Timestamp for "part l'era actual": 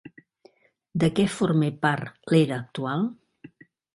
1.85-3.07